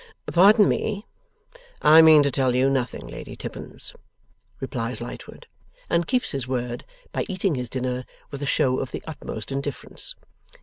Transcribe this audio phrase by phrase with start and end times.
[0.25, 1.05] 'Pardon me.
[1.79, 3.93] I mean to tell you nothing, Lady Tippins,'
[4.59, 5.45] replies Lightwood.
[5.91, 10.15] And keeps his word by eating his dinner with a show of the utmost indifference.